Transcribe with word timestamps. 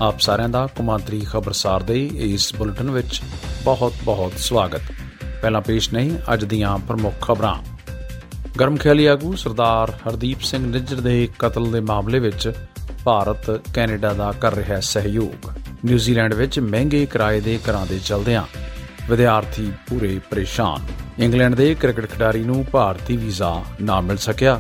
ਆਪ 0.02 0.20
ਸਾਰਿਆਂ 0.20 0.50
ਦਾ 0.50 0.68
ਕੁਮਾਂਤਰੀ 0.68 1.26
ਖਬਰਸਾਰ 1.30 1.84
ਦੇ 1.84 2.10
ਇਸ 2.14 2.56
ਬੁਲੇਟਿਨ 2.56 2.92
ਵਿੱਚ 2.92 3.22
ਬਹੁਤ-ਬਹੁਤ 3.64 4.34
ਸਵਾਗਤ। 4.38 4.82
ਪਹਿਲਾਂ 5.44 5.62
ਪੇਸ਼ 5.62 5.94
ਨਹੀਂ, 5.94 6.12
ਅੱਜ 6.34 6.44
ਦੀਆਂ 6.46 6.78
ਪ੍ਰਮੁੱਖ 6.78 7.16
ਖਬਰਾਂ। 7.22 7.56
ਗਰਮ 8.60 8.78
ਖਿਆਲੀ 8.78 9.06
ਆਗੂ 9.06 9.36
ਸਰਦਾਰ 9.36 9.92
ਹਰਦੀਪ 10.08 10.42
ਸਿੰਘ 10.42 10.66
ਨਿੱਜਰ 10.66 11.02
ਦੇ 11.02 11.30
ਕਤਲ 11.40 11.72
ਦੇ 11.72 11.80
ਮਾਮਲੇ 11.80 12.20
ਵਿੱਚ 12.20 12.52
ਭਾਰਤ 13.04 13.50
ਕੈਨੇਡਾ 13.74 14.14
ਦਾ 14.14 14.32
ਕਰ 14.32 14.56
ਰਿਹਾ 14.56 14.80
ਸਹਿਯੋਗ। 14.80 15.50
ਨਿਊਜ਼ੀਲੈਂਡ 15.86 16.34
ਵਿੱਚ 16.34 16.60
ਮਹਿੰਗੇ 16.60 17.06
ਕਿਰਾਏ 17.06 17.40
ਦੇ 17.40 17.60
ਘਰਾਂ 17.70 17.86
ਦੇ 17.86 18.00
ਚਲਦਿਆਂ 18.06 18.44
ਵਿਦਿਆਰਥੀ 19.10 19.72
ਪੂਰੇ 19.90 20.20
ਪਰੇਸ਼ਾਨ। 20.30 20.88
ਇੰਗਲੈਂਡ 21.20 21.56
ਦੇ 21.56 21.76
ਕ੍ਰਿਕਟ 21.76 22.06
ਖਿਡਾਰੀ 22.06 22.44
ਨੂੰ 22.44 22.66
ਭਾਰਤੀ 22.72 23.18
ਵੀਜ਼ਾ 23.18 23.64
ਨਾ 23.82 24.02
ਮਿਲ 24.02 24.18
ਸਕਿਆ। 24.18 24.60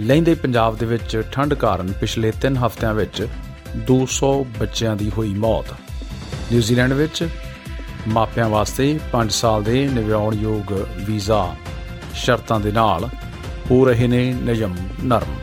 ਲਹਿੰਦੇ 0.00 0.34
ਪੰਜਾਬ 0.34 0.76
ਦੇ 0.76 0.86
ਵਿੱਚ 0.86 1.22
ਠੰਡ 1.32 1.54
ਕਾਰਨ 1.54 1.92
ਪਿਛਲੇ 1.92 2.32
3 2.40 2.56
ਹਫ਼ਤਿਆਂ 2.66 2.94
ਵਿੱਚ 2.94 3.26
200 3.86 4.32
ਬੱਚਿਆਂ 4.60 4.96
ਦੀ 4.96 5.10
ਹੋਈ 5.10 5.34
ਮੌਤ। 5.34 5.72
ਨਿਊਜ਼ੀਲੈਂਡ 6.52 6.92
ਵਿੱਚ 6.92 7.28
ਮਾਪਿਆਂ 8.08 8.48
ਵਾਸਤੇ 8.48 9.00
5 9.12 9.28
ਸਾਲ 9.30 9.62
ਦੇ 9.62 9.88
ਨਿਵਿਆਉਣਯੋਗ 9.88 10.72
ਵੀਜ਼ਾ 11.06 11.54
ਸ਼ਰਤਾਂ 12.14 12.60
ਦੇ 12.60 12.72
ਨਾਲ 12.72 13.08
ਹੋ 13.70 13.84
ਰਹੇ 13.84 14.06
ਨੇ 14.06 14.32
ਨਿਯਮ 14.32 14.76
ਨਰਮ। 15.04 15.34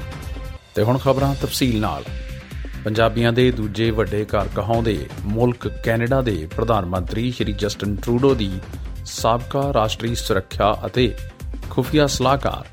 ਤੇ 0.76 0.84
ਹੁਣ 0.84 0.98
ਖਬਰਾਂ 0.98 1.36
ਤਫਸੀਲ 1.36 1.80
ਨਾਲ। 1.82 2.04
ਪੰਜਾਬੀਆਂ 2.84 3.34
ਦੇ 3.34 3.52
ਦੂਜੇ 3.52 3.92
ਵੱਡੇ 3.92 4.26
ਘਰ 4.26 4.48
ਕਹਾਉਂਦੇ 4.48 5.06
ਮੁਲਕ 5.22 5.68
ਕੈਨੇਡਾ 5.68 6.22
ਦੇ 6.22 6.48
ਪ੍ਰਧਾਨ 6.56 6.86
ਮੰਤਰੀ 6.86 7.32
ਸ਼੍ਰੀ 7.32 7.54
ਜਸਟਨ 7.54 7.96
ਟਰੂਡੋ 7.96 8.36
ਦੀ 8.36 8.52
ਸਾਬਕਾ 9.06 9.74
ਰਾਸ਼ਟਰੀ 9.74 10.16
ਸੁਰੱਖਿਆ 10.16 10.78
ਅਤੇ 10.86 11.16
ਖੁਫੀਆ 11.70 12.08
ਸਲਾਹਕਾਰ 12.08 12.66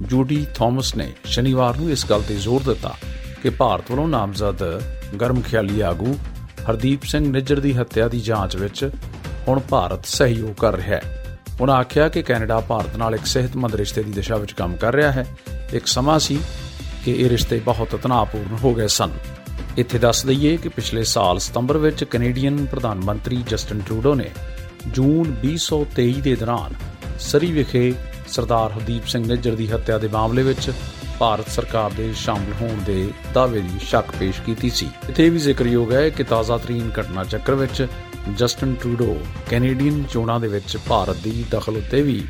ਜੂਡੀ 0.00 0.46
ਥਾਮਸ 0.54 0.96
ਨੇ 0.96 1.12
ਸ਼ਨੀਵਾਰ 1.24 1.76
ਨੂੰ 1.76 1.90
ਇਸ 1.90 2.06
ਗੱਲ 2.10 2.22
ਤੇ 2.22 2.36
ਜ਼ੋਰ 2.36 2.62
ਦਿੱਤਾ 2.62 2.94
ਕਿ 3.42 3.50
ਭਾਰਤ 3.50 3.90
ਵੱਲੋਂ 3.90 4.08
ਨਾਮਜ਼ਦ 4.08 4.82
ਗਰਮ 5.20 5.40
ਖਿਆਲੀ 5.40 5.80
ਆਗੂ 5.80 6.16
ਹਰਦੀਪ 6.70 7.02
ਸਿੰਘ 7.02 7.28
ਨਿੱਜਰ 7.32 7.60
ਦੀ 7.60 7.74
ਹੱਤਿਆ 7.74 8.08
ਦੀ 8.08 8.20
ਜਾਂਚ 8.20 8.56
ਵਿੱਚ 8.56 8.90
ਹੁਣ 9.48 9.60
ਭਾਰਤ 9.60 10.06
ਸਹਿਯੋਗ 10.06 10.54
ਕਰ 10.54 10.76
ਰਿਹਾ 10.76 10.88
ਹੈ। 10.88 11.36
ਉਹਨਾਂ 11.60 11.76
ਆਖਿਆ 11.76 12.08
ਕਿ 12.08 12.22
ਕੈਨੇਡਾ 12.22 12.60
ਭਾਰਤ 12.60 12.96
ਨਾਲ 12.96 13.14
ਇੱਕ 13.14 13.26
ਸਿਹਤਮੰਦ 13.26 13.74
ਰਿਸ਼ਤੇ 13.74 14.02
ਦੀ 14.02 14.12
ਦਿਸ਼ਾ 14.12 14.36
ਵਿੱਚ 14.36 14.52
ਕੰਮ 14.52 14.76
ਕਰ 14.76 14.94
ਰਿਹਾ 14.94 15.12
ਹੈ। 15.12 15.26
ਇੱਕ 15.72 15.86
ਸਮਾਂ 15.86 16.18
ਸੀ 16.18 16.38
ਕਿ 17.04 17.12
ਇਹ 17.12 17.30
ਰਿਸ਼ਤੇ 17.30 17.60
ਬਹੁਤ 17.60 17.96
ਤਣਾਅਪੂਰਨ 17.96 18.56
ਹੋ 18.64 18.74
ਗਏ 18.74 18.86
ਸਨ। 18.86 19.10
ਇੱਥੇ 19.76 19.98
ਦੱਸ 19.98 20.26
ਦਈਏ 20.26 20.56
ਕਿ 20.56 20.68
ਪਿਛਲੇ 20.68 21.04
ਸਾਲ 21.04 21.38
ਸਤੰਬਰ 21.38 21.76
ਵਿੱਚ 21.76 22.04
ਕੈਨੇਡੀਅਨ 22.04 22.66
ਪ੍ਰਧਾਨ 22.66 23.00
ਮੰਤਰੀ 23.04 23.36
ਜਸਟਨ 23.36 23.80
ਟਰੂਡੋ 23.80 24.14
ਨੇ 24.14 24.30
ਜੂਨ 24.86 25.36
2023 25.44 26.20
ਦੇ 26.20 26.36
ਦੌਰਾਨ 26.36 26.74
ਸਰੀ 27.20 27.52
ਵਿਖੇ 27.52 27.94
ਸਰਦਾਰ 28.28 28.72
ਹਰਦੀਪ 28.72 29.06
ਸਿੰਘ 29.06 29.26
ਨਿੱਜਰ 29.26 29.54
ਦੀ 29.54 29.70
ਹੱਤਿਆ 29.70 29.98
ਦੇ 29.98 30.08
ਮਾਮਲੇ 30.08 30.42
ਵਿੱਚ 30.42 30.70
ਭਾਰਤ 31.18 31.48
ਸਰਕਾਰ 31.48 31.90
ਦੇ 31.90 32.12
ਸ਼ਾਮਲ 32.16 32.52
ਹੋਣ 32.60 32.82
ਦੇ 32.84 33.10
ਦਾਅਵੇ 33.34 33.60
ਦੀ 33.60 33.78
ਸ਼ੱਕ 33.78 34.10
ਪੇਸ਼ 34.18 34.40
ਕੀਤੀ 34.40 34.70
ਸੀ। 34.70 34.88
ਇੱਥੇ 35.08 35.28
ਵੀ 35.30 35.38
ਜ਼ਿਕਰਯੋਗ 35.38 35.92
ਹੈ 35.92 36.10
ਕਿ 36.10 36.24
ਤਾਜ਼ਾਤਰੀਨ 36.24 36.90
ਘਟਨਾ 37.00 37.24
ਚੱਕਰ 37.24 37.54
ਵਿੱਚ 37.54 37.86
ਜਸਟਨ 38.38 38.74
ਟਰੂਡੋ, 38.74 39.16
ਕੈਨੇਡੀਅਨ 39.50 40.02
ਚੋਣਾਂ 40.10 40.40
ਦੇ 40.40 40.48
ਵਿੱਚ 40.48 40.76
ਭਾਰਤ 40.88 41.16
ਦੀ 41.16 41.44
ਦਖਲ 41.50 41.76
ਉੱਤੇ 41.76 42.02
ਵੀ 42.02 42.24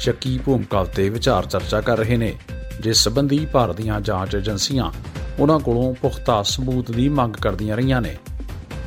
ਸ਼ੱਕੀ 0.00 0.38
ਭੂਮਿਕਾ 0.38 0.80
ਉੱਤੇ 0.80 1.08
ਵਿਚਾਰ 1.10 1.46
ਚਰਚਾ 1.46 1.80
ਕਰ 1.80 1.98
ਰਹੇ 1.98 2.16
ਨੇ। 2.16 2.34
ਜਿਸ 2.80 2.96
ਸੰਬੰਧੀ 2.96 3.46
ਭਾਰਤ 3.46 3.76
ਦੀਆਂ 3.76 4.00
ਜਾਂਚ 4.00 4.34
ਏਜੰਸੀਆਂ 4.34 4.90
ਉਹਨਾਂ 5.38 5.58
ਕੋਲੋਂ 5.60 5.94
ਪੁਖਤਾ 5.94 6.42
ਸਬੂਤ 6.42 6.90
ਦੀ 6.90 7.08
ਮੰਗ 7.08 7.34
ਕਰਦੀਆਂ 7.34 7.76
ਰਹੀਆਂ 7.76 8.00
ਨੇ। 8.00 8.16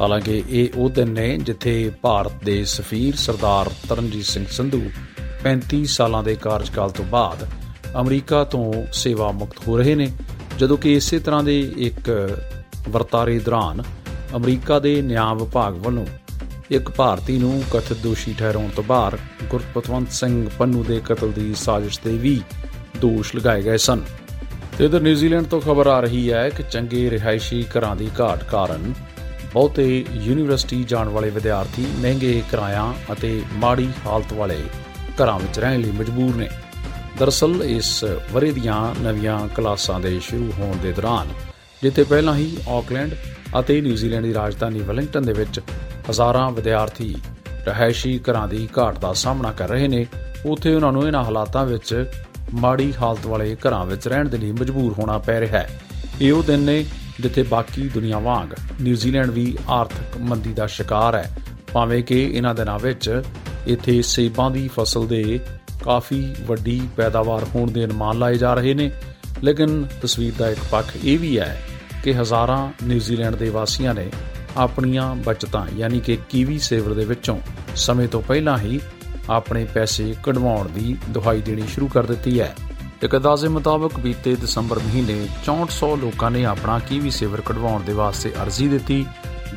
ਹਾਲਾਂਕਿ 0.01 0.43
ਇਹ 0.49 0.67
ਉਹ 0.75 0.89
ਦਿਨ 0.89 1.09
ਨੇ 1.09 1.38
ਜਿੱਥੇ 1.38 1.91
ਭਾਰਤ 2.01 2.43
ਦੇ 2.43 2.65
ਸਫੀਰ 2.65 3.15
ਸਰਦਾਰ 3.15 3.69
ਤਰਨਜੀਤ 3.89 4.25
ਸਿੰਘ 4.25 4.45
ਸੰਧੂ 4.51 4.81
35 5.43 5.85
ਸਾਲਾਂ 5.85 6.23
ਦੇ 6.23 6.35
ਕਾਰਜਕਾਲ 6.35 6.89
ਤੋਂ 6.89 7.05
ਬਾਅਦ 7.05 7.47
ਅਮਰੀਕਾ 8.01 8.44
ਤੋਂ 8.44 8.73
ਸੇਵਾ 8.94 9.31
ਮੁਕਤ 9.31 9.67
ਹੋ 9.67 9.77
ਰਹੇ 9.77 9.95
ਨੇ। 9.95 10.11
ਜਦੋਂ 10.57 10.77
ਕਿ 10.77 10.94
ਇਸੇ 10.94 11.19
ਤਰ੍ਹਾਂ 11.19 11.44
ਦੇ 11.44 11.59
ਇੱਕ 11.77 12.09
ਵਰਤਾਰੇ 12.89 13.39
ਦੌਰਾਨ 13.39 13.83
ਅਮਰੀਕਾ 14.35 14.79
ਦੇ 14.79 15.01
ਨਿਆਂ 15.01 15.35
ਵਿਭਾਗ 15.35 15.77
ਵੱਲੋਂ 15.77 16.05
ਇੱਕ 16.72 16.89
ਭਾਰਤੀ 16.89 17.38
ਨੂੰ 17.38 17.63
ਕਥਿਤ 17.72 17.97
ਦੋਸ਼ੀ 17.97 18.33
ਠਹਿਰਾਉਣ 18.33 18.67
ਤੋਂ 18.69 18.83
ਬਾਅਦ 18.83 19.17
ਗੁਰਪਤਵੰਤ 19.50 20.11
ਸਿੰਘ 20.11 20.50
ਪੰਨੂ 20.59 20.83
ਦੇ 20.83 21.01
ਕਤਲ 21.05 21.31
ਦੀ 21.31 21.53
ਸਾਜ਼ਿਸ਼ 21.55 22.00
ਤੇ 22.00 22.17
ਵੀ 22.17 22.41
ਦੋਸ਼ 22.97 23.35
ਲਗਾਏ 23.35 23.61
ਗਏ 23.61 23.77
ਸਨ। 23.77 24.01
ਤੇ 24.77 24.85
ਇਧਰ 24.85 25.01
ਨਿਊਜ਼ੀਲੈਂਡ 25.01 25.45
ਤੋਂ 25.45 25.61
ਖਬਰ 25.61 25.88
ਆ 25.88 26.00
ਰਹੀ 26.00 26.31
ਹੈ 26.31 26.50
ਕਿ 26.50 26.63
ਚੰਗੇ 26.63 27.09
ਰਿਹਾਇਸ਼ੀ 27.09 27.63
ਘਰਾਂ 27.63 27.95
ਦੀ 27.95 28.09
ਘਾਟ 28.21 28.44
ਕਾਰਨ 28.44 28.94
ਬਹੁਤੇ 29.53 30.06
ਯੂਨੀਵਰਸਿਟੀ 30.13 30.83
ਜਾਣ 30.83 31.09
ਵਾਲੇ 31.09 31.29
ਵਿਦਿਆਰਥੀ 31.29 31.85
ਮਹਿੰਗੇ 32.00 32.44
ਕਿਰਾਇਆਂ 32.51 32.94
ਅਤੇ 33.13 33.41
ਮਾੜੀ 33.53 33.89
ਹਾਲਤ 34.06 34.33
ਵਾਲੇ 34.33 34.57
ਘਰਾਂ 35.21 35.39
ਵਿੱਚ 35.39 35.59
ਰਹਿਣ 35.59 35.81
ਲਈ 35.81 35.91
ਮਜਬੂਰ 35.91 36.35
ਨੇ। 36.35 36.50
ਦਰਸਲ 37.19 37.63
ਇਸ 37.63 38.03
ਵਰੇ 38.31 38.52
ਦੀਆਂ 38.52 39.02
ਨਵੀਆਂ 39.02 39.47
ਕਲਾਸਾਂ 39.47 40.00
ਦੇ 40.00 40.19
ਸ਼ੁਰੂ 40.19 40.52
ਹੋਣ 40.59 40.78
ਦੇ 40.78 40.91
ਦੌਰਾਨ, 40.91 41.28
ਜਿੱਥੇ 41.81 42.03
ਪਹਿਲਾਂ 42.03 42.35
ਹੀ 42.35 42.57
ਆਕਲੈਂਡ 42.69 43.16
ਅਤੇ 43.59 43.81
ਨਿਊਜ਼ੀਲੈਂਡ 43.81 44.25
ਦੀ 44.25 44.34
ਰਾਜਧਾਨੀ 44.34 44.80
ਵੈਲਿੰਗਟਨ 44.80 45.22
ਦੇ 45.22 45.34
ਵਿੱਚ 45.34 45.59
ਹਜ਼ਾਰਾਂ 46.09 46.52
ਵਿਦਿਆਰਥੀ 46.52 47.16
ਰਹਿائشੀ 47.68 48.19
ਘਰਾਂ 48.19 48.47
ਦੀ 48.47 48.68
ਘਾਟ 48.78 49.00
ਦਾ 49.00 49.13
ਸਾਹਮਣਾ 49.13 49.52
ਕਰ 49.52 49.69
ਰਹੇ 49.69 49.88
ਨੇ, 49.88 50.06
ਉੱਥੇ 50.46 50.74
ਉਹਨਾਂ 50.75 50.91
ਨੂੰ 50.91 51.07
ਇਹਨਾਂ 51.07 51.24
ਹਾਲਾਤਾਂ 51.24 51.66
ਵਿੱਚ 51.66 52.12
ਮਾੜੀ 52.53 52.94
ਹਾਲਤ 53.02 53.25
ਵਾਲੇ 53.25 53.56
ਘਰਾਂ 53.68 53.86
ਵਿੱਚ 53.86 54.07
ਰਹਿਣ 54.07 54.30
ਦੇ 54.30 54.38
ਲਈ 54.38 54.51
ਮਜਬੂਰ 54.51 54.94
ਹੋਣਾ 55.00 55.18
ਪੈ 55.18 55.40
ਰਿਹਾ 55.40 55.59
ਹੈ। 55.59 55.69
ਇਹ 56.22 56.34
ਉਹ 56.34 56.44
ਦਿਨ 56.44 56.59
ਨੇ 56.59 56.86
ਜਿੱਥੇ 57.19 57.44
ਬਾਕੀ 57.44 57.90
ਦੁਨੀਆ 57.90 58.19
ਵਾਂਗ 58.19 58.53
ਨਿਊਜ਼ੀਲੈਂਡ 58.81 59.30
ਵੀ 59.30 59.57
ਆਰਥਿਕ 59.69 60.18
ਮੰਦੀ 60.19 60.53
ਦਾ 60.53 60.68
ਸ਼ਿਕਾਰ 60.68 61.16
ਹੈ। 61.16 61.38
ਭਾਵੇਂ 61.74 62.03
ਕਿ 62.03 62.24
ਇਹਨਾਂ 62.24 62.56
ਦਿਨਾਂ 62.56 62.80
ਵਿੱਚ 62.80 63.22
ਇੱਥੇ 63.68 64.01
ਸੇਬਾਂ 64.01 64.51
ਦੀ 64.51 64.68
ਫਸਲ 64.68 65.07
ਦੇ 65.07 65.40
ਕਾਫੀ 65.84 66.35
ਵੱਡੀ 66.41 66.81
ਪੈਦਾਵਾਰ 66.97 67.44
ਹੋਣ 67.56 67.72
ਦੇ 67.72 67.85
ਅਨੁਮਾਨ 67.85 68.19
ਲਾਏ 68.19 68.35
ਜਾ 68.35 68.53
ਰਹੇ 68.53 68.73
ਨੇ, 68.73 68.91
ਲੇਕਿਨ 69.44 69.88
ਤਸਵੀਰ 70.01 70.34
ਦਾ 70.38 70.50
ਇੱਕ 70.50 70.59
ਪੱਖ 70.72 70.85
ਇਹ 71.03 71.19
ਵੀ 71.19 71.40
ਹੈ 71.40 71.62
ਕਿ 72.03 72.13
ਹਜ਼ਾਰਾਂ 72.13 72.72
ਨਿਊਜ਼ੀਲੈਂਡ 72.84 73.35
ਦੇ 73.35 73.50
ਵਾਸੀਆਂ 73.50 73.94
ਨੇ 73.94 74.09
ਆਪਣੀਆਂ 74.57 75.16
ਬਚਤਾਂ, 75.16 75.66
ਯਾਨੀ 75.78 76.00
ਕਿ 76.00 76.18
ਕੀਵੀ 76.29 76.59
ਸੇਵਰ 76.59 76.94
ਦੇ 76.94 77.06
ਵਿੱਚੋਂ 77.06 77.39
ਸਮੇਂ 77.75 78.07
ਤੋਂ 78.07 78.22
ਪਹਿਲਾਂ 78.22 78.57
ਹੀ 78.57 78.79
ਆਪਣੇ 79.29 79.66
ਪੈਸੇ 79.66 80.16
ਕਢਵਾਉਣ 80.23 80.69
ਦੀ 80.69 80.97
ਦੁਹਾਈ 81.09 81.41
ਦੇਣੀ 81.41 81.62
ਸ਼ੁਰੂ 81.68 81.88
ਕਰ 81.88 82.06
ਦਿੱਤੀ 82.06 82.39
ਹੈ। 82.39 82.56
ਇੱਕ 83.03 83.16
ਅੰਦਾਜ਼ੇ 83.16 83.47
ਮੁਤਾਬਕ 83.47 84.00
ਬੀਤੇ 84.00 84.35
ਦਸੰਬਰ 84.35 84.79
ਮਹੀਨੇ 84.79 85.28
6400 85.45 85.95
ਲੋਕਾਂ 85.97 86.31
ਨੇ 86.31 86.45
ਆਪਣਾ 86.45 86.79
ਕੀਵੀ 86.79 87.12
ਸੇਵਰ 87.12 87.41
ਕਢਵਾਉਣ 87.41 87.84
ਦੇ 87.84 87.94
ਵਾਸਤੇ 87.94 88.31
ਅਰਜ਼ੀ 88.44 88.68
ਦਿੱਤੀ, 88.68 89.06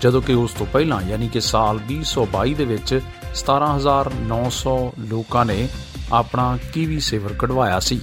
ਜਦੋਂ 0.00 0.22
ਕਿ 0.22 0.34
ਉਸ 0.34 0.53
ਤੋਂ 0.53 0.66
ਪਹਿਲਾਂ, 0.66 1.03
ਯਾਨੀ 1.03 1.28
ਕਿ 1.28 1.41
ਸਾਲ 1.41 1.78
2022 1.88 2.55
ਦੇ 2.55 2.65
ਵਿੱਚ 2.65 3.00
17900 3.34 4.93
ਲੋਕਾਂ 4.99 5.44
ਨੇ 5.44 5.69
ਆਪਣਾ 6.12 6.59
ਕੀਵੀ 6.73 7.00
ਸੇਵਰ 7.00 7.33
ਕਢਵਾਇਆ 7.33 7.78
ਸੀ। 7.81 8.00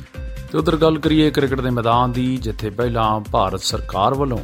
ਤੇ 0.51 0.57
ਉਧਰ 0.57 0.77
ਗੱਲ 0.77 0.99
ਕਰੀਏ 0.99 1.31
ਕ੍ਰਿਕਟ 1.31 1.61
ਦੇ 1.61 1.69
ਮੈਦਾਨ 1.69 2.11
ਦੀ, 2.11 2.37
ਜਿੱਥੇ 2.37 2.69
ਪਹਿਲਾਂ 2.69 3.19
ਭਾਰਤ 3.19 3.61
ਸਰਕਾਰ 3.61 4.13
ਵੱਲੋਂ 4.13 4.39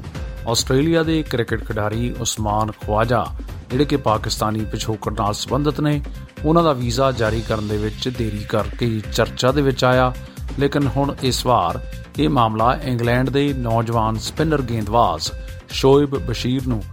ਆਸਟ੍ਰੇਲੀਆ 0.47 1.03
ਦੇ 1.03 1.23
ਕ੍ਰਿਕਟ 1.23 1.67
ਖਿਡਾਰੀ 1.67 2.13
ਉਸਮਾਨ 2.19 2.71
ਖਵਾਜਾ, 2.71 3.25
ਜਿਹੜੇ 3.69 3.85
ਕਿ 3.85 3.97
ਪਾਕਿਸਤਾਨੀ 3.97 4.65
ਪਿਛੋਕੜ 4.65 5.19
ਨਾਲ 5.19 5.33
ਸੰਬੰਧਿਤ 5.33 5.81
ਨੇ, 5.81 6.01
ਉਹਨਾਂ 6.45 6.63
ਦਾ 6.63 6.73
ਵੀਜ਼ਾ 6.73 7.11
ਜਾਰੀ 7.11 7.41
ਕਰਨ 7.41 7.67
ਦੇ 7.67 7.77
ਵਿੱਚ 7.77 8.09
ਦੇਰੀ 8.09 8.43
ਕਰਕੇ 8.49 9.01
ਚਰਚਾ 9.13 9.51
ਦੇ 9.51 9.61
ਵਿੱਚ 9.61 9.83
ਆਇਆ। 9.83 10.13
ਲੇਕਿਨ 10.59 10.87
ਹੁਣ 10.87 11.15
ਇਸ 11.23 11.45
ਵਾਰ 11.45 11.79
ਇਹ 12.19 12.29
ਮਾਮਲਾ 12.29 12.79
ਇੰਗਲੈਂਡ 12.83 13.29
ਦੇ 13.29 13.53
ਨੌਜਵਾਨ 13.53 14.17
ਸਪਿਨਰ 14.17 14.61
ਗੇਂਦਬਾਜ਼ 14.61 15.31
ਸ਼ੋਇਬ 15.69 16.15
ਬਸ਼ੀਰ 16.15 16.67
ਨੂੰ 16.67 16.83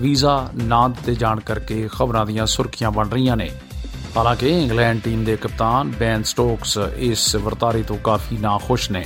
ਵੀਜ਼ਾ 0.00 0.48
ਨਾ 0.54 0.88
ਦਿੱਤੇ 0.88 1.14
ਜਾਣ 1.14 1.40
ਕਰਕੇ 1.40 1.88
ਖਬਰਾਂ 1.92 2.26
ਦੀਆਂ 2.26 2.46
ਸੁਰਖੀਆਂ 2.46 2.90
ਬਣ 2.90 3.08
ਰਹੀਆਂ 3.08 3.36
ਨੇ। 3.36 3.50
ਹਾਲਾਂਕਿ 4.16 4.48
ਇੰਗਲੈਂਡ 4.48 5.00
ਟੀਮ 5.00 5.24
ਦੇ 5.24 5.36
ਕਪਤਾਨ 5.36 5.92
ਬੈਨ 6.00 6.22
ਸਟੋਕਸ 6.22 6.78
ਇਸ 6.96 7.34
ਵਰਤਾਰੇ 7.36 7.82
ਤੋਂ 7.82 7.96
ਕਾਫੀ 7.96 8.36
ਨਾਖੁਸ਼ 8.36 8.90
ਨੇ। 8.90 9.04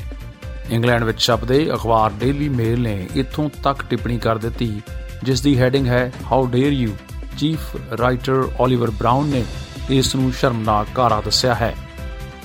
ਇੰਗਲੈਂਡ 0.70 1.04
ਵਿੱਚ 1.04 1.20
ਛਪਦੇ 1.20 1.70
ਅਖਬਾਰ 1.74 2.10
ਡੇਲੀ 2.10 2.48
ਮੇਲ 2.48 2.80
ਨੇ 2.80 3.06
ਇਥੋਂ 3.16 3.48
ਤੱਕ 3.62 3.82
ਟਿੱਪਣੀ 3.82 4.18
ਕਰ 4.18 4.38
ਦਿੱਤੀ, 4.38 4.80
ਜਿਸ 5.24 5.40
ਦੀ 5.40 5.58
ਹੈਡਿੰਗ 5.58 5.86
ਹੈ 5.86 6.12
how 6.32 6.46
dare 6.46 6.72
you 6.72 6.96
chief 7.38 7.76
writer 8.00 8.48
Oliver 8.60 8.90
Brown 8.90 9.26
ਨੇ 9.26 9.44
ਇਸ 9.90 10.14
ਨੂੰ 10.16 10.32
ਸ਼ਰਮਨਾਕ 10.32 10.86
ਕਾਰਾ 10.94 11.20
ਦੱਸਿਆ 11.20 11.54
ਹੈ। 11.54 11.74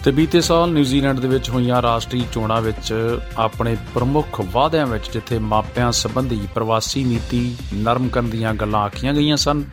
ਤੇ 0.03 0.11
ਬੀਤੇ 0.11 0.41
ਸਾਲ 0.41 0.71
ਨਿਊਜ਼ੀਲੈਂਡ 0.71 1.19
ਦੇ 1.19 1.27
ਵਿੱਚ 1.27 1.49
ਹੋਈਆਂ 1.49 1.81
ਰਾਸ਼ਟਰੀ 1.81 2.23
ਚੋਣਾਂ 2.33 2.61
ਵਿੱਚ 2.61 2.93
ਆਪਣੇ 3.37 3.77
ਪ੍ਰਮੁੱਖ 3.93 4.41
ਵਾਅਦਿਆਂ 4.51 4.85
ਵਿੱਚ 4.87 5.11
ਜਿੱਥੇ 5.13 5.39
ਮਾਪਿਆਂ 5.39 5.91
ਸੰਬੰਧੀ 5.91 6.47
ਪ੍ਰਵਾਸੀ 6.55 7.03
ਨੀਤੀ 7.03 7.55
ਨਰਮ 7.73 8.07
ਕਰਨ 8.07 8.29
ਦੀਆਂ 8.29 8.53
ਗੱਲਾਂ 8.53 8.81
ਆਖੀਆਂ 8.81 9.13
ਗਈਆਂ 9.13 9.37
ਸਨ 9.37 9.63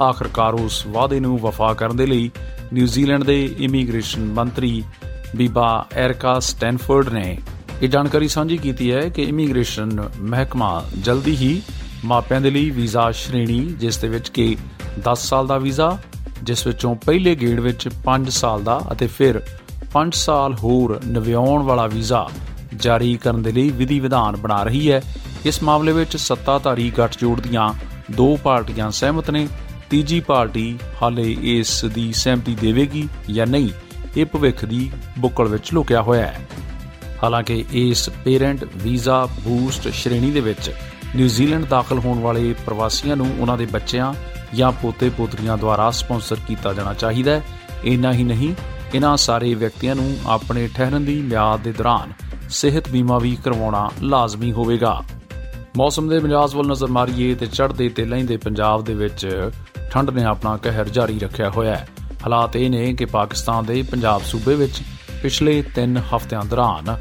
ਆਖਰਕਾਰ 0.00 0.54
ਉਸ 0.54 0.86
ਵਾਅਦੇ 0.86 1.20
ਨੂੰ 1.20 1.38
ਵਫਾ 1.38 1.74
ਕਰਨ 1.74 1.96
ਦੇ 1.96 2.06
ਲਈ 2.06 2.30
ਨਿਊਜ਼ੀਲੈਂਡ 2.72 3.24
ਦੇ 3.24 3.56
ਇਮੀਗ੍ਰੇਸ਼ਨ 3.58 4.24
ਮੰਤਰੀ 4.24 4.84
ਬੀਬਾ 5.36 5.86
ਐਰਕਾ 5.92 6.38
ਸਟੈਨਫੋਰਡ 6.40 7.08
ਨੇ 7.08 7.38
ਇਹ 7.82 7.88
ਜਾਣਕਾਰੀ 7.88 8.28
ਸਾਂਝੀ 8.28 8.56
ਕੀਤੀ 8.56 8.92
ਹੈ 8.92 9.08
ਕਿ 9.08 9.22
ਇਮੀਗ੍ਰੇਸ਼ਨ 9.22 10.08
ਮਹਿਕਮਾ 10.20 10.84
ਜਲਦੀ 11.02 11.36
ਹੀ 11.36 11.62
ਮਾਪਿਆਂ 12.04 12.40
ਦੇ 12.40 12.50
ਲਈ 12.50 12.70
ਵੀਜ਼ਾ 12.70 13.10
ਸ਼੍ਰੇਣੀ, 13.10 13.58
ਜਿਸ 13.58 13.98
ਦੇ 13.98 14.08
ਵਿੱਚ 14.08 14.28
ਕਿ 14.28 14.56
10 14.98 15.22
ਸਾਲ 15.22 15.46
ਦਾ 15.46 15.58
ਵੀਜ਼ਾ, 15.58 15.98
ਜਿਸ 16.42 16.66
ਵਿੱਚੋਂ 16.66 16.94
ਪਹਿਲੇ 16.94 17.34
ਗੇੜ 17.34 17.60
ਵਿੱਚ 17.60 17.88
5 18.04 18.30
ਸਾਲ 18.30 18.62
ਦਾ 18.62 18.80
ਅਤੇ 18.92 19.06
ਫਿਰ 19.06 19.42
5 19.92 20.14
ਸਾਲ 20.14 20.54
ਹੋਰ 20.54 21.00
ਨਵਿਆਉਣ 21.06 21.62
ਵਾਲਾ 21.62 21.86
ਵੀਜ਼ਾ 21.86 22.28
ਜਾਰੀ 22.76 23.16
ਕਰਨ 23.16 23.42
ਦੇ 23.42 23.52
ਲਈ 23.52 23.70
ਵਿਧੀ 23.70 24.00
ਵਿਧਾਨ 24.00 24.36
ਬਣਾ 24.36 24.62
ਰਹੀ 24.62 24.92
ਹੈ। 24.92 25.02
ਇਸ 25.44 25.62
ਮਾਮਲੇ 25.62 25.92
ਵਿੱਚ 25.92 26.16
ਸੱਤਾਧਾਰੀ 26.16 26.90
ਗੱਠਜੋੜ 26.90 27.40
ਦੀਆਂ 27.40 27.74
ਦੋ 28.12 28.36
ਪਾਰਟੀਆਂ 28.36 28.90
ਸਹਿਮਤ 28.90 29.30
ਨੇ। 29.30 29.48
ਤੀਜੀ 29.90 30.20
ਪਾਰਟੀ 30.20 30.78
ਹਾਲੇ 31.02 31.36
ਇਸ 31.42 31.84
ਦੀ 31.84 32.12
ਸਹਿਮਤੀ 32.12 32.54
ਦੇਵੇਗੀ 32.54 33.08
ਜਾਂ 33.34 33.46
ਨਹੀਂ, 33.46 33.68
ਇਹ 34.16 34.26
ਭਵਿੱਖ 34.26 34.64
ਦੀ 34.64 34.90
ਬੁੱਕਲ 35.18 35.44
ਵਿੱਚ 35.44 35.74
ਲੁਕਿਆ 35.74 36.02
ਹੋਇਆ 36.02 36.26
ਹੈ। 36.26 36.48
ਹਾਲਾਂਕਿ 37.22 37.64
ਇਸ 37.72 38.10
ਪੇਰੈਂਟ 38.24 38.64
ਵੀਜ਼ਾ 38.76 39.26
ਬੂਸਟ 39.26 39.88
ਸ਼੍ਰੇਣੀ 39.88 40.30
ਦੇ 40.30 40.40
ਵਿੱਚ 40.40 40.72
ਨਿਊਜ਼ੀਲੈਂਡ 41.16 41.64
ਦਾਖਲ 41.64 41.98
ਹੋਣ 41.98 42.20
ਵਾਲੇ 42.20 42.54
ਪ੍ਰਵਾਸੀਆਂ 42.66 43.16
ਨੂੰ 43.16 43.36
ਉਹਨਾਂ 43.40 43.58
ਦੇ 43.58 43.66
ਬੱਚਿਆਂ 43.66 44.14
ਜਾਂ 44.54 44.72
ਪੋਤੇ-ਪੋਤਰੀਆਂ 44.72 45.58
ਦੁਆਰਾ 45.58 45.90
ਸਪਾਂਸਰ 45.90 46.36
ਕੀਤਾ 46.48 46.72
ਜਾਣਾ 46.72 46.94
ਚਾਹੀਦਾ 46.94 47.32
ਹੈ। 47.32 47.42
ਇੰਨਾ 47.84 48.12
ਹੀ 48.12 48.24
ਨਹੀਂ, 48.24 48.54
ਇਹਨਾਂ 48.94 49.16
ਸਾਰੇ 49.16 49.54
ਵਿਅਕਤੀਆਂ 49.54 49.94
ਨੂੰ 49.94 50.16
ਆਪਣੇ 50.26 50.68
ਠਹਿਰਨ 50.68 51.04
ਦੀ 51.04 51.22
ਮਿਆਦ 51.22 51.60
ਦੇ 51.60 51.72
ਦੌਰਾਨ 51.72 52.12
ਸਿਹਤ 52.50 52.88
ਬੀਮਾ 52.88 53.18
ਵੀ 53.18 53.38
ਕਰਵਾਉਣਾ 53.44 53.90
ਲਾਜ਼ਮੀ 54.02 54.52
ਹੋਵੇਗਾ। 54.52 55.02
ਮੌਸਮ 55.76 56.08
ਦੇ 56.08 56.18
ਮਿਜਾਜ਼ 56.18 56.56
ਵੱਲ 56.56 56.66
ਨਜ਼ਰ 56.66 56.86
ਮਾਰੀਏ 56.86 57.34
ਤੇ 57.34 57.46
ਚੜ੍ਹਦੇ 57.46 57.88
ਤੇ 57.88 58.04
ਲਹਿੰਦੇ 58.04 58.36
ਪੰਜਾਬ 58.36 58.84
ਦੇ 58.84 58.94
ਵਿੱਚ 58.94 59.50
ਠੰਡ 59.90 60.10
ਨੇ 60.10 60.24
ਆਪਣਾ 60.24 60.56
ਕਹਿਰ 60.56 60.88
ਜਾਰੀ 60.88 61.18
ਰੱਖਿਆ 61.18 61.50
ਹੋਇਆ 61.50 61.76
ਹੈ। 61.76 61.88
ਹਾਲਾਤ 62.22 62.56
ਇਹ 62.56 62.70
ਨੇ 62.70 62.92
ਕਿ 62.92 63.04
ਪਾਕਿਸਤਾਨ 63.04 63.64
ਦੇ 63.64 63.82
ਪੰਜਾਬ 63.82 64.22
ਸੂਬੇ 64.22 64.54
ਵਿੱਚ 64.54 64.82
ਪਿਛਲੇ 65.22 65.62
3 65.78 65.98
ਹਫ਼ਤਿਆਂ 66.14 66.42
ਦੌਰਾਨ 66.44 66.96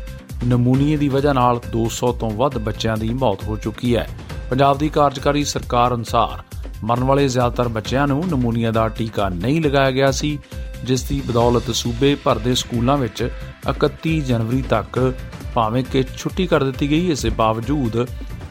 ਨਮੂਨੀਏ 0.48 0.98
ਦੀ 0.98 1.10
ਵਜ੍ਹਾ 1.10 1.34
ਨਾਲ 1.34 1.60
200 1.72 2.12
ਤੋਂ 2.12 2.30
ਵੱਧ 2.30 2.58
ਬੱਚਿਆਂ 2.58 2.98
ਦੀ 2.98 3.10
ਮੌਤ 3.10 3.44
ਹੋ 3.44 3.58
ਚੁੱਕੀ 3.58 3.96
ਹੈ। 3.96 4.08
ਪੰਜਾਬ 4.50 4.78
ਦੀ 4.78 4.90
ਕਾਰਜਕਾਰੀ 4.90 5.44
ਸਰਕਾਰ 5.44 5.96
ਅਨੁਸਾਰ 5.96 6.44
ਮਰਨ 6.84 7.04
ਵਾਲੇ 7.04 7.28
ਜ਼ਿਆਦਾਤਰ 7.28 7.68
ਬੱਚਿਆਂ 7.68 8.08
ਨੂੰ 8.08 8.24
ਨਮੂਨੀਆ 8.30 8.72
ਦਾ 8.72 8.88
ਟੀਕਾ 8.88 9.30
ਨਹੀਂ 9.30 9.62
ਲਗਾਇਆ 9.62 9.92
ਗਿਆ 9.92 10.12
ਸੀ, 10.12 10.40
ਜਿਸ 10.84 11.04
ਦੀ 11.04 11.22
ਬਦੌਲਤ 11.28 11.72
ਸੂਬੇ 11.72 12.16
ਭਰ 12.16 12.38
ਦੇ 12.38 12.56
ਸਕੂਲਾਂ 12.56 12.98
ਵਿੱਚ 12.98 13.30
31 13.70 14.20
ਜਨਵਰੀ 14.20 14.62
ਤੱਕ 14.62 15.14
ਭਾਵੇਂ 15.54 15.84
ਕਿ 15.84 16.04
ਛੁੱਟੀ 16.18 16.48
ਕਰ 16.48 16.64
ਦਿੱਤੀ 16.64 16.90
ਗਈ, 16.90 17.12
ਇਸੇ 17.12 17.30
ਬਾਵਜੂਦ 17.30 18.04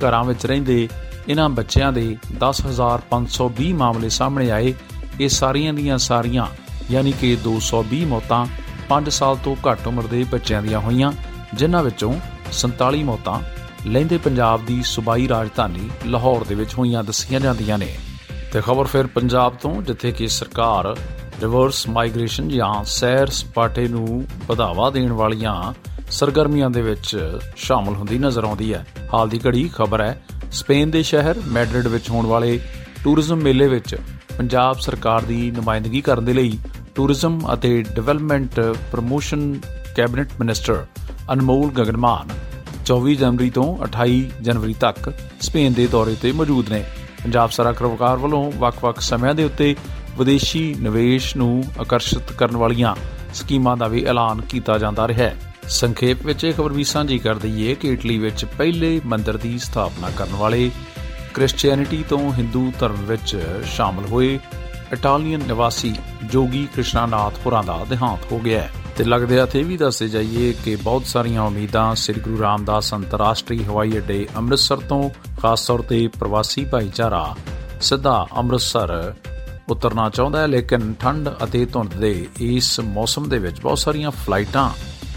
ਘਰਾਂ 0.03 0.25
ਵਿੱਚ 0.25 0.47
ਰਹਿੰਦੇ 0.47 0.89
ਇਹਨਾਂ 1.29 1.49
ਬੱਚਿਆਂ 1.49 1.93
ਦੇ 1.93 2.17
10520 2.39 3.73
ਮਾਮਲੇ 3.73 4.09
ਸਾਹਮਣੇ 4.09 4.51
ਆਏ। 4.51 4.75
ਇਹ 5.21 5.29
ਸਾਰੀਆਂ 5.29 5.73
ਦੀਆਂ 5.73 5.99
ਸਾਰੀਆਂ, 5.99 6.47
ਯਾਨੀ 6.91 7.13
ਕਿ 7.13 7.37
220 7.45 8.05
ਮੌਤਾਂ 8.05 8.47
5 8.89 9.11
ਸਾਲ 9.11 9.37
ਤੋਂ 9.37 9.57
ਘੱਟ 9.71 9.87
ਉਮਰ 9.87 10.03
ਦੇ 10.03 10.25
ਬੱਚਿਆਂ 10.25 10.63
ਦੀਆਂ 10.63 10.81
ਹੋਈਆਂ, 10.81 11.13
ਜਿਨ੍ਹਾਂ 11.55 11.83
ਵਿੱਚੋਂ 11.83 12.15
47 12.53 13.05
ਮੌਤਾਂ 13.05 13.41
ਲਹਿੰਦੇ 13.87 14.19
ਪੰਜਾਬ 14.19 14.67
ਦੀ 14.67 14.83
ਸੂਬਾਈ 14.83 15.29
ਰਾਜਧਾਨੀ 15.29 15.91
ਲਾਹੌਰ 16.07 16.45
ਦੇ 16.45 16.55
ਵਿੱਚ 16.55 16.75
ਹੋਈਆਂ 16.79 17.05
ਦੱਸੀਆਂ 17.05 17.41
ਜਾਂਦੀਆਂ 17.41 17.79
ਨੇ। 17.79 17.95
ਤੇ 18.53 18.61
ਖਬਰ 18.61 18.85
ਫਿਰ 18.85 19.07
ਪੰਜਾਬ 19.07 19.55
ਤੋਂ, 19.55 19.83
ਜਿੱਥੇ 19.83 20.13
ਕਿ 20.13 20.29
ਸਰਕਾਰ 20.29 20.97
ਰਿਵਰਸ 21.43 21.89
ਮਾਈਗ੍ਰੇਸ਼ਨ 21.89 22.49
ਜਾਂ 22.49 22.85
ਸੈਰ 22.85 23.27
ਸਪਾਟੇ 23.27 23.89
ਨੂੰ 23.89 24.25
ਵਧਾਵਾ 24.47 24.91
ਦੇਣ 24.91 25.13
ਵਾਲੀਆਂ 25.13 25.75
ਸਰਗਰਮੀਆਂ 26.11 26.71
ਦੇ 26.71 26.83
ਵਿੱਚ 26.83 27.39
ਸ਼ਾਮਲ 27.57 27.95
ਹੁੰਦੀ 27.95 28.19
ਨਜ਼ਰ 28.19 28.45
ਆਉਂਦੀ 28.45 28.75
ਹੈ। 28.75 28.87
ਹਾਲ 29.15 29.29
ਦੀ 29.29 29.41
ਘੜੀ 29.47 29.71
ਖਬਰ 29.75 30.01
ਹੈ 30.01 30.25
ਸਪੇਨ 30.53 30.91
ਦੇ 30.91 31.03
ਸ਼ਹਿਰ 31.03 31.35
ਮੈਡਰਿਡ 31.47 31.87
ਵਿੱਚ 31.87 32.11
ਹੋਣ 32.11 32.27
ਵਾਲੇ 32.27 32.61
ਟੂਰਿਜ਼ਮ 33.05 33.37
ਮੇਲੇ 33.37 33.69
ਵਿੱਚ 33.69 33.97
ਪੰਜਾਬ 34.39 34.79
ਸਰਕਾਰ 34.79 35.23
ਦੀ 35.23 35.51
ਨੁਮਾਇੰਦਗੀ 35.51 36.01
ਕਰਨ 36.01 36.25
ਦੇ 36.25 36.33
ਲਈ 36.33 36.59
ਟੂਰਿਜ਼ਮ 36.95 37.41
ਅਤੇ 37.55 37.85
development 37.95 38.61
promotion 38.91 39.61
cabinet 39.97 40.29
minister 40.41 40.87
Anmol 41.33 41.71
Gaganmaan 41.71 42.29
24 42.87 43.15
ਜਨਵਰੀ 43.15 43.51
ਤੋਂ 43.51 43.77
28 43.85 44.21
ਜਨਵਰੀ 44.43 44.75
ਤੱਕ 44.81 45.13
ਸਪੇਨ 45.41 45.73
ਦੇ 45.73 45.87
ਦੌਰੇ 45.87 46.17
ਤੇ 46.23 46.33
ਮੌਜੂਦ 46.33 46.69
ਨੇ। 46.69 46.85
ਪੰਜਾਬ 47.25 47.51
ਸਰਕਾਰ 47.51 48.17
ਵੱਲੋਂ 48.17 48.53
ਵੱਖ-ਵੱਖ 48.53 49.01
ਸਮਿਆਂ 49.01 49.35
ਦੇ 49.35 49.45
ਉੱਤੇ 49.45 49.77
ਵਿਦੇਸ਼ੀ 50.19 50.75
ਨਿਵੇਸ਼ 50.81 51.37
ਨੂੰ 51.37 51.65
ਆਕਰਸ਼ਿਤ 51.81 52.33
ਕਰਨ 52.33 52.57
ਵਾਲੀਆਂ 52.57 52.95
ਸਕੀਮਾਂ 53.35 53.77
ਦਾ 53.77 53.89
ਵੀ 53.89 54.05
ਐਲਾਨ 54.05 54.41
ਕੀਤਾ 54.41 54.79
ਜਾਂਦਾ 54.79 55.09
ਰਿਹਾ 55.09 55.25
ਹੈ। 55.25 55.46
ਸੰਖੇਪ 55.69 56.27
ਵਿੱਚ 56.27 56.45
ਇਹ 56.45 56.53
ਖਬਰ 56.53 56.73
ਵੀ 56.73 56.85
ਸਾਂਝੀ 56.85 57.19
ਕਰ 57.19 57.35
ਦਈਏ 57.35 57.75
ਕਿ 57.75 57.89
ਇਟਲੀ 57.89 58.19
ਵਿੱਚ 58.19 58.45
ਪਹਿਲੇ 58.45 59.01
ਮੰਦਿਰ 59.07 59.37
ਦੀ 59.37 59.59
ਸਥਾਪਨਾ 59.59 60.11
ਕਰਨ 60.11 60.35
ਵਾਲੇ 60.35 60.71
ਕ੍ਰਿਸਚੀਅਨਿਟੀ 61.35 62.05
ਤੋਂ 62.09 62.33
ਹਿੰਦੂ 62.33 62.73
ਧਰਮ 62.81 62.97
ਵਿੱਚ 62.97 63.45
ਸ਼ਾਮਲ 63.65 64.07
ਹੋਏ 64.07 64.39
ਇਟਾਲੀਅਨ 64.93 65.43
ਨਿਵਾਸੀ 65.47 65.95
ਜੋਗੀ 66.25 66.69
ਕ੍ਰਿਸ਼ਨਾਨਾਥ 66.73 67.35
ਹੋਰਾਂ 67.47 67.63
ਦਾ 67.63 67.87
ਦੇਹਾਂਤ 67.89 68.33
ਹੋ 68.33 68.39
ਗਿਆ 68.39 68.61
ਹੈ। 68.61 68.71
ਤੇ 68.99 69.05
ਲੱਗਦੇ 69.05 69.41
ਆ 69.41 69.47
ਤੇ 69.47 69.63
ਵੀ 69.63 69.77
ਦੱਸੇ 69.77 70.09
ਜਾਈਏ 70.09 70.53
ਕਿ 70.65 70.77
ਬਹੁਤ 70.77 71.07
ਸਾਰੀਆਂ 71.07 71.43
ਉਮੀਦਾਂ 71.43 71.95
ਸ੍ਰੀ 71.95 72.21
ਗੁਰੂ 72.21 72.43
ਰਾਮਦਾਸ 72.43 72.95
ਅੰਤਰਰਾਸ਼ਟਰੀ 72.95 73.65
ਹਵਾਈ 73.65 73.99
ਅੱਡੇ 73.99 74.27
ਅੰਮ੍ਰਿਤਸਰ 74.37 74.77
ਤੋਂ, 74.77 75.11
ਖਾਸ 75.41 75.67
ਤੌਰ 75.67 75.83
ਤੇ 75.83 76.09
ਪ੍ਰਵਾਸੀ 76.09 76.65
ਭਾਈਚਾਰਾ, 76.65 77.37
ਸਿੱਧਾ 77.81 78.27
ਅੰਮ੍ਰਿਤਸਰ 78.39 79.15
ਉਤਰਨਾ 79.69 80.11
ਚਾਹੁੰਦਾ 80.11 80.41
ਹੈ। 80.41 80.47
ਲੇਕਿਨ 80.47 80.95
ਠੰਡ 81.01 81.29
ਅਤੇ 81.45 81.65
ਧੁੰਦ 81.65 81.95
ਦੇ 81.95 82.27
ਇਸ 82.37 82.81
ਮੌਸਮ 82.81 83.29
ਦੇ 83.29 83.39
ਵਿੱਚ 83.39 83.61
ਬਹੁਤ 83.61 83.79
ਸਾਰੀਆਂ 83.79 84.11
ਫਲਾਈਟਾਂ 84.11 84.71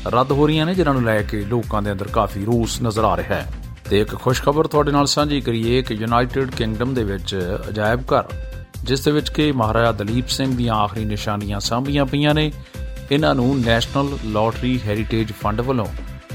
ਰੱਦ 0.07 0.31
ਹੋ 0.31 0.47
ਰਹੀਆਂ 0.47 0.65
ਨੇ, 0.65 0.73
ਜਿਨ੍ਹਾਂ 0.75 0.93
ਨੂੰ 0.93 1.03
ਲੈ 1.03 1.21
ਕੇ 1.21 1.41
ਲੋਕਾਂ 1.41 1.81
ਦੇ 1.81 1.91
ਅੰਦਰ 1.91 2.07
ਕਾਫੀ 2.07 2.45
ਰੋਸ 2.45 2.81
ਨਜ਼ਰ 2.81 3.03
ਆ 3.03 3.17
ਰਿਹਾ 3.17 3.35
ਹੈ। 3.35 3.51
ਤੇ 3.89 3.99
ਇੱਕ 3.99 4.15
ਖੁਸ਼ਖਬਰ 4.15 4.67
ਤੁਹਾਡੇ 4.67 4.91
ਨਾਲ 4.91 5.05
ਸਾਂਝੀ 5.05 5.41
ਕਰੀਏ 5.41 5.81
ਕਿ 5.81 5.93
ਯੂਨਾਈਟਿਡ 5.93 6.51
ਕਿੰਗਡਮ 6.51 6.93
ਦੇ 6.93 7.03
ਵਿੱਚ 7.03 7.59
ਅਜਾਇਬ 7.69 7.99
ਘਰ, 7.99 8.23
ਜਿਸ 8.83 8.99
ਦੇ 8.99 9.11
ਵਿੱਚ 9.11 9.29
ਕਿ 9.29 9.51
ਮਹਾਰਾਜਾ 9.51 9.91
ਦਲੀਪ 9.91 10.27
ਸਿੰਘ 10.27 10.57
ਦੀਆਂ 10.57 10.75
ਆਖਰੀ 10.75 11.05
ਨਿਸ਼ਾਨੀਆਂ 11.05 11.59
ਸਾਂਭੀਆਂ 11.59 12.05
ਪਈਆਂ 12.05 12.33
ਨੇ, 12.33 12.51
ਇਹਨਾਂ 13.11 13.35
ਨੂੰ 13.35 13.59
ਨੈਸ਼ਨਲ 13.59 14.17
ਲਾਟਰੀ 14.25 14.79
ਹੈਰੀਟੇਜ 14.85 15.31
ਫੰਡ 15.31 15.61
ਵੱਲੋਂ 15.61 15.85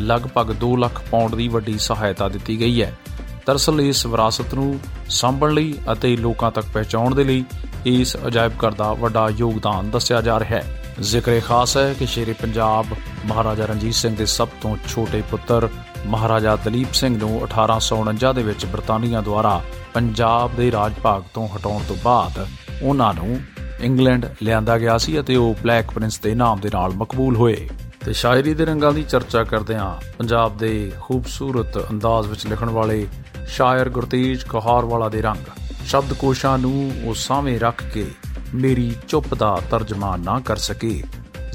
ਲਗਭਗ 0.01 0.55
2 0.55 0.77
ਲੱਖ 0.77 1.03
ਪਾਉਂਡ 1.11 1.35
ਦੀ 1.35 1.49
ਵੱਡੀ 1.49 1.79
ਸਹਾਇਤਾ 1.79 2.29
ਦਿੱਤੀ 2.29 2.61
ਗਈ 2.61 2.83
ਹੈ। 2.83 2.99
ਦਰਸਲ 3.47 3.81
ਇਸ 3.81 4.07
ਵਿਰਾਸਤ 4.07 4.55
ਨੂੰ 4.55 4.81
ਸਾਂਭਣ 5.09 5.51
ਲਈ 5.51 5.75
ਅਤੇ 5.93 6.17
ਲੋਕਾਂ 6.17 6.51
ਤੱਕ 6.51 6.67
ਪਹੁੰਚਾਉਣ 6.67 7.15
ਦੇ 7.15 7.25
ਲਈ 7.25 7.45
ਇਸ 7.87 8.17
ਅਜਾਇਬ 8.27 8.53
ਘਰ 8.53 8.73
ਦਾ 8.73 8.93
ਵੱਡਾ 8.93 9.31
ਯੋਗਦਾਨ 9.31 9.91
ਦੱਸਿਆ 9.91 10.21
ਜਾ 10.21 10.41
ਰਿਹਾ 10.41 10.51
ਹੈ। 10.51 10.95
ਜ਼ਿਕਰ 11.01 11.41
ਖਾਸ 11.47 11.77
ਹੈ 11.77 11.95
ਕਿ 11.99 12.07
ਸ਼ੇਰੇ 12.07 12.33
ਪੰਜਾਬ 12.33 12.87
ਮਹਾਰਾਜਾ 13.25 13.67
ਰਣਜੀਤ 13.67 13.95
ਸਿੰਘ 13.95 14.17
ਦੇ 14.17 14.27
ਸਭ 14.27 14.49
ਤੋਂ 14.61 14.77
ਛੋਟੇ 14.89 15.23
ਪੁੱਤਰ 15.31 15.69
ਮਹਾਰਾਜਾ 16.07 16.57
ਦਲੀਪ 16.57 16.93
ਸਿੰਘ 16.93 17.19
ਨੂੰ 17.19 17.43
1849 17.45 18.33
ਦੇ 18.35 18.43
ਵਿੱਚ 18.43 18.67
ਬ੍ਰਿਟਾਨੀਆ 18.67 19.21
ਦੁਆਰਾ 19.21 19.63
ਪੰਜਾਬ 19.95 20.57
ਦੇ 20.57 20.73
ਰਾਜ 20.73 20.93
ਭਾਗ 21.03 21.23
ਤੋਂ 21.35 21.49
ਹਟਾਉਣ 21.49 21.83
ਤੋਂ 21.89 21.97
ਬਾਅਦ 22.05 22.47
ਉਹਨਾਂ 22.83 23.15
ਨੂੰ 23.15 23.41
ਇੰਗਲੈਂਡ 23.81 24.27
ਲਿਆਂਦਾ 24.43 24.79
ਗਿਆ 24.79 24.99
ਸੀ 24.99 25.21
ਅਤੇ 25.21 25.37
ਉਹ 25.37 25.55
ਬਲੈਕ 25.63 25.91
ਪ੍ਰਿੰਸ 25.91 26.21
ਦੇ 26.21 26.35
ਨਾਮ 26.35 26.61
ਦੇ 26.61 26.71
ਨਾਲ 26.75 26.91
ਮਕਬੂਲ 26.91 27.37
ਹੋਏ। 27.37 27.69
ਤੇ 28.05 28.13
ਸ਼ਾਇਰੀ 28.13 28.55
ਦੇ 28.55 28.65
ਰੰਗਾਂ 28.65 28.93
ਦੀ 28.93 29.03
ਚਰਚਾ 29.03 29.45
ਕਰਦੇ 29.45 29.77
ਹਾਂ 29.77 30.01
ਪੰਜਾਬ 30.19 30.59
ਦੇ 30.59 30.93
ਖੂਬਸੂਰਤ 31.01 31.91
ਅੰਦਾਜ਼ 31.91 32.29
ਵਿੱਚ 32.29 32.47
ਲਿਖਣ 32.47 32.71
ਵਾਲੇ 32.71 33.07
ਸ਼ਾਇਰ 33.49 33.89
ਗੁਰਤੇਜ 33.89 34.45
ਕਹਾਰਵਾਲਾ 34.45 35.09
ਦੇ 35.09 35.23
ਰੰਗ 35.23 35.51
ਸ਼ਬਦਕੋਸ਼ਾਂ 35.87 36.59
ਨੂੰ 36.59 36.93
ਉਹ 37.05 37.15
ਸਾਵੇਂ 37.15 37.61
ਰੱਖ 37.61 37.83
ਕੇ 37.95 38.07
ਮੇਰੀ 38.55 38.97
ਚੁੱਪ 39.09 39.35
ਦਾ 39.35 39.59
ਤਰਜਮਾ 39.71 40.17
ਨਾ 40.17 40.41
ਕਰ 40.41 40.57
ਸਕੇ। 40.57 41.03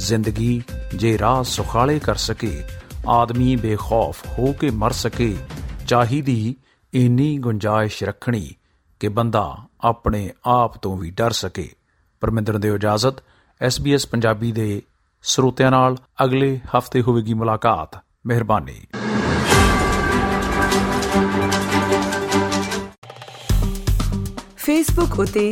ਜ਼ਿੰਦਗੀ 0.08 0.64
ਜੇ 0.96 1.18
ਰਾਹ 1.18 1.44
ਸੁਖਾਲੇ 1.44 2.00
ਕਰ 2.00 2.16
ਸਕੇ, 2.16 2.64
ਆਦਮੀ 3.08 3.56
ਬੇਖੌਫ 3.56 4.40
ਹੋ 4.40 4.54
ਕੇ 4.54 4.70
ਮਰ 4.70 4.92
ਸਕੇ, 4.92 5.38
ਚਾਹੀਦੀ 5.88 6.56
ਇੰਨੀ 6.94 7.38
ਗੁੰਜਾਇਸ਼ 7.38 8.04
ਰੱਖਣੀ 8.04 8.50
ਕਿ 9.00 9.08
ਬੰਦਾ 9.08 9.58
ਆਪਣੇ 9.82 10.30
ਆਪ 10.46 10.78
ਤੋਂ 10.78 10.98
ਵੀ 10.98 11.12
ਡਰ 11.12 11.32
ਸਕੇ। 11.32 11.72
ਪਰਮਿੰਦਰ 12.20 12.58
ਦੇ 12.58 12.68
ਇਜਾਜ਼ਤ 12.68 13.14
SBS 13.68 14.00
ਪੰਜਾਬੀ 14.12 14.52
ਦੇ 14.52 14.82
ਸਰੋਤਿਆਂ 15.24 15.72
ਨਾਲ 15.72 15.98
ਅਗਲੇ 16.24 16.60
ਹਫ਼ਤੇ 16.78 17.02
ਹੋਵੇਗੀ 17.02 17.34
ਮੁਲਾਕਾਤ। 17.34 18.04
ਮਿਹਰਬਾਨੀ। 18.26 18.82
ਫੇਸਬੁੱਕ 24.58 25.20
ਉਤੇ 25.20 25.52